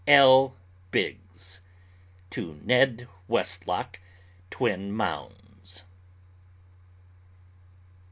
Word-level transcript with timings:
L. 0.07 0.57
BIGGS. 0.89 1.59
To 2.31 2.55
NED 2.65 3.07
WESTLOCK, 3.27 3.99
Twin 4.49 4.91
Mounds. 4.91 5.83